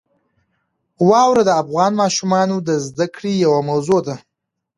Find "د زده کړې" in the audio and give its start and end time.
2.67-3.33